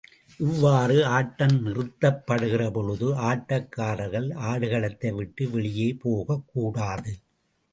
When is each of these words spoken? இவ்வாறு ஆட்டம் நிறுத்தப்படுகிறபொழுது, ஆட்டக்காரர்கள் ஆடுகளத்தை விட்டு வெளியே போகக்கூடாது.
இவ்வாறு 0.39 1.05
ஆட்டம் 1.07 1.57
நிறுத்தப்படுகிறபொழுது, 1.65 3.07
ஆட்டக்காரர்கள் 3.29 4.27
ஆடுகளத்தை 4.43 5.11
விட்டு 5.11 5.49
வெளியே 5.49 5.89
போகக்கூடாது. 6.01 7.13